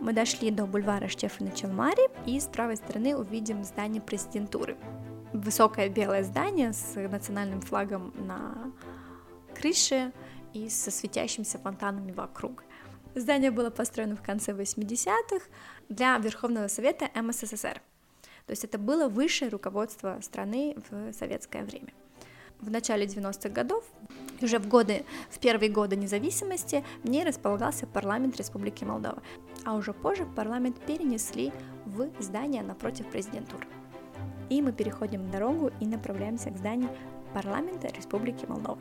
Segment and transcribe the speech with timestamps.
[0.00, 4.78] Мы дошли до бульвара Штефана Челмари и с правой стороны увидим здание президентуры.
[5.34, 8.72] Высокое белое здание с национальным флагом на
[9.54, 10.12] крыше
[10.54, 12.64] и со светящимися фонтанами вокруг.
[13.14, 15.44] Здание было построено в конце 80-х
[15.90, 17.82] для Верховного Совета МССР.
[18.46, 21.92] То есть это было высшее руководство страны в советское время.
[22.58, 23.84] В начале 90-х годов,
[24.42, 29.22] уже в годы, в первые годы независимости, в ней располагался парламент Республики Молдова,
[29.64, 31.52] а уже позже парламент перенесли
[31.86, 33.66] в здание напротив президентуры.
[34.48, 36.90] И мы переходим дорогу и направляемся к зданию
[37.32, 38.78] парламента Республики Молдова.